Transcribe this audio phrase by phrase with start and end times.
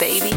[0.00, 0.29] baby.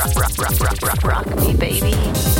[0.00, 2.39] rock, rock, rock, rock, rock, rock me, baby.